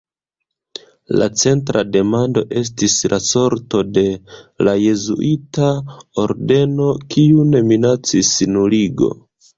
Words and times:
La 1.21 1.25
centra 1.41 1.81
demando 1.95 2.43
estis 2.61 2.95
la 3.13 3.19
sorto 3.25 3.81
de 3.97 4.05
la 4.69 4.73
jezuita 4.85 5.69
ordeno, 6.25 6.89
kiun 7.17 7.57
minacis 7.75 8.33
nuligo. 8.57 9.13